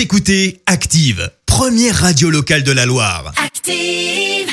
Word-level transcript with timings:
Vous 0.00 0.04
écoutez 0.04 0.62
Active, 0.64 1.30
première 1.44 1.94
radio 1.94 2.30
locale 2.30 2.62
de 2.62 2.72
la 2.72 2.86
Loire. 2.86 3.34
Active. 3.36 4.48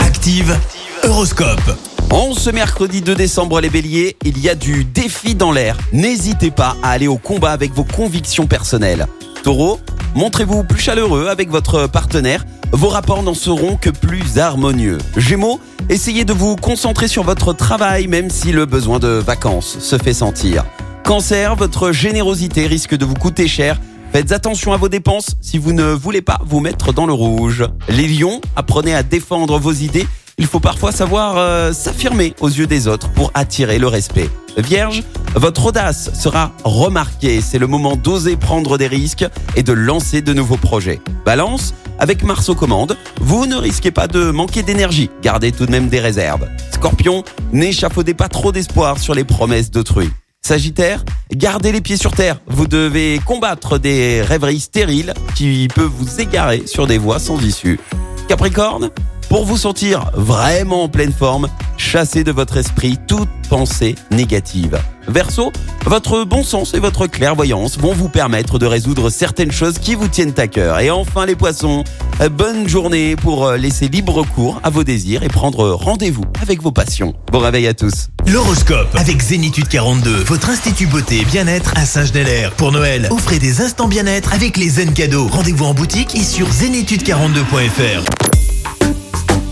Active, 0.00 0.58
Horoscope. 1.04 1.76
En 2.10 2.32
ce 2.32 2.48
mercredi 2.48 3.02
2 3.02 3.14
décembre, 3.14 3.60
les 3.60 3.68
béliers, 3.68 4.16
il 4.24 4.38
y 4.38 4.48
a 4.48 4.54
du 4.54 4.84
défi 4.84 5.34
dans 5.34 5.52
l'air. 5.52 5.76
N'hésitez 5.92 6.50
pas 6.50 6.78
à 6.82 6.92
aller 6.92 7.08
au 7.08 7.18
combat 7.18 7.52
avec 7.52 7.74
vos 7.74 7.84
convictions 7.84 8.46
personnelles. 8.46 9.06
Taureau, 9.42 9.80
montrez-vous 10.14 10.64
plus 10.64 10.80
chaleureux 10.80 11.26
avec 11.26 11.50
votre 11.50 11.86
partenaire. 11.86 12.46
Vos 12.72 12.88
rapports 12.88 13.22
n'en 13.22 13.34
seront 13.34 13.76
que 13.76 13.90
plus 13.90 14.38
harmonieux. 14.38 14.96
Gémeaux, 15.14 15.60
essayez 15.90 16.24
de 16.24 16.32
vous 16.32 16.56
concentrer 16.56 17.06
sur 17.06 17.22
votre 17.22 17.52
travail 17.52 18.06
même 18.06 18.30
si 18.30 18.50
le 18.50 18.64
besoin 18.64 18.98
de 18.98 19.08
vacances 19.08 19.78
se 19.78 19.98
fait 19.98 20.14
sentir. 20.14 20.64
Cancer, 21.04 21.56
votre 21.56 21.92
générosité 21.92 22.66
risque 22.66 22.94
de 22.94 23.04
vous 23.04 23.14
coûter 23.14 23.46
cher. 23.46 23.78
Faites 24.12 24.32
attention 24.32 24.72
à 24.72 24.76
vos 24.76 24.88
dépenses 24.88 25.36
si 25.40 25.56
vous 25.56 25.72
ne 25.72 25.92
voulez 25.92 26.20
pas 26.20 26.40
vous 26.44 26.58
mettre 26.58 26.92
dans 26.92 27.06
le 27.06 27.12
rouge. 27.12 27.64
Les 27.88 28.08
lions, 28.08 28.40
apprenez 28.56 28.92
à 28.92 29.04
défendre 29.04 29.58
vos 29.58 29.72
idées. 29.72 30.06
Il 30.36 30.46
faut 30.46 30.58
parfois 30.58 30.90
savoir 30.90 31.36
euh, 31.36 31.72
s'affirmer 31.72 32.34
aux 32.40 32.48
yeux 32.48 32.66
des 32.66 32.88
autres 32.88 33.08
pour 33.12 33.30
attirer 33.34 33.78
le 33.78 33.86
respect. 33.86 34.28
Vierge, 34.56 35.04
votre 35.36 35.66
audace 35.66 36.10
sera 36.12 36.50
remarquée. 36.64 37.40
C'est 37.40 37.60
le 37.60 37.68
moment 37.68 37.94
d'oser 37.94 38.36
prendre 38.36 38.78
des 38.78 38.88
risques 38.88 39.26
et 39.54 39.62
de 39.62 39.72
lancer 39.72 40.22
de 40.22 40.32
nouveaux 40.32 40.56
projets. 40.56 41.00
Balance, 41.24 41.72
avec 42.00 42.24
Mars 42.24 42.48
aux 42.48 42.56
commandes, 42.56 42.96
vous 43.20 43.46
ne 43.46 43.54
risquez 43.54 43.92
pas 43.92 44.08
de 44.08 44.32
manquer 44.32 44.64
d'énergie. 44.64 45.08
Gardez 45.22 45.52
tout 45.52 45.66
de 45.66 45.70
même 45.70 45.88
des 45.88 46.00
réserves. 46.00 46.48
Scorpion, 46.72 47.22
n'échafaudez 47.52 48.14
pas 48.14 48.28
trop 48.28 48.50
d'espoir 48.50 48.98
sur 48.98 49.14
les 49.14 49.24
promesses 49.24 49.70
d'autrui. 49.70 50.10
Sagittaire, 50.50 51.04
gardez 51.32 51.70
les 51.70 51.80
pieds 51.80 51.96
sur 51.96 52.10
terre. 52.10 52.40
Vous 52.48 52.66
devez 52.66 53.20
combattre 53.24 53.78
des 53.78 54.20
rêveries 54.20 54.58
stériles 54.58 55.14
qui 55.36 55.68
peuvent 55.72 55.84
vous 55.84 56.20
égarer 56.20 56.64
sur 56.66 56.88
des 56.88 56.98
voies 56.98 57.20
sans 57.20 57.40
issue. 57.40 57.78
Capricorne, 58.26 58.90
pour 59.28 59.44
vous 59.44 59.56
sentir 59.56 60.10
vraiment 60.12 60.82
en 60.82 60.88
pleine 60.88 61.12
forme, 61.12 61.48
chassez 61.80 62.24
de 62.24 62.30
votre 62.30 62.58
esprit 62.58 62.98
toute 63.08 63.28
pensée 63.48 63.94
négative. 64.10 64.78
Verseau, 65.08 65.50
votre 65.86 66.24
bon 66.24 66.44
sens 66.44 66.74
et 66.74 66.78
votre 66.78 67.06
clairvoyance 67.06 67.78
vont 67.78 67.94
vous 67.94 68.08
permettre 68.08 68.58
de 68.58 68.66
résoudre 68.66 69.08
certaines 69.08 69.50
choses 69.50 69.78
qui 69.78 69.94
vous 69.94 70.06
tiennent 70.06 70.34
à 70.36 70.46
cœur. 70.46 70.78
Et 70.78 70.90
enfin 70.90 71.26
les 71.26 71.34
poissons, 71.34 71.82
bonne 72.30 72.68
journée 72.68 73.16
pour 73.16 73.46
euh, 73.46 73.56
laisser 73.56 73.88
libre 73.88 74.24
cours 74.24 74.60
à 74.62 74.70
vos 74.70 74.84
désirs 74.84 75.22
et 75.22 75.28
prendre 75.28 75.70
rendez-vous 75.70 76.24
avec 76.40 76.62
vos 76.62 76.70
passions. 76.70 77.14
Bon 77.32 77.38
réveil 77.38 77.66
à 77.66 77.74
tous. 77.74 78.08
L'horoscope 78.26 78.94
avec 78.94 79.20
Zénitude 79.22 79.66
42, 79.66 80.24
votre 80.24 80.50
institut 80.50 80.86
beauté 80.86 81.20
et 81.20 81.24
bien-être 81.24 81.72
à 81.76 81.86
Saint-Genélaire. 81.86 82.52
Pour 82.52 82.72
Noël, 82.72 83.08
offrez 83.10 83.38
des 83.38 83.62
instants 83.62 83.88
bien-être 83.88 84.34
avec 84.34 84.58
les 84.58 84.68
zen 84.68 84.92
cadeaux. 84.92 85.28
Rendez-vous 85.28 85.64
en 85.64 85.74
boutique 85.74 86.14
et 86.14 86.22
sur 86.22 86.48
zénitude42.fr. 86.50 88.19